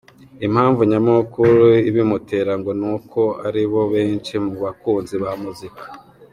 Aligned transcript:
Impamvu 0.45 0.81
nyamukuru 0.91 1.65
ibimutera 1.89 2.51
ngo 2.59 2.71
ni 2.79 2.87
uko 2.95 3.21
ari 3.47 3.63
bo 3.71 3.81
benshi 3.93 4.33
mu 4.45 4.53
bakunzi 4.63 5.15
ba 5.23 5.31
muzika. 5.41 5.83